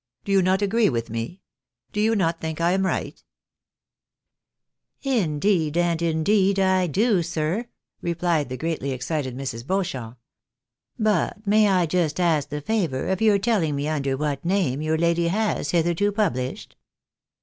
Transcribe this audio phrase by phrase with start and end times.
[0.25, 1.41] Do you not agree with me?
[1.93, 3.23] Do you not think I am right?""
[5.03, 7.67] Indeed, and indeed, I do, sir!"
[8.01, 9.63] replied the greatly excited Mrs.
[9.67, 10.17] Beauchamp;"
[10.99, 14.97] but may I just ask you the favour of telling me under what name your
[14.97, 16.77] lady has hitherto published